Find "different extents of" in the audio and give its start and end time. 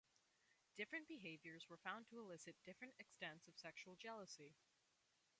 2.65-3.55